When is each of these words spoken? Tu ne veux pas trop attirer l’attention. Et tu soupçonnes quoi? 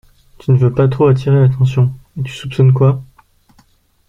Tu 0.39 0.49
ne 0.49 0.57
veux 0.57 0.73
pas 0.73 0.87
trop 0.87 1.05
attirer 1.05 1.39
l’attention. 1.41 1.93
Et 2.19 2.23
tu 2.23 2.31
soupçonnes 2.33 2.73
quoi? 2.73 3.03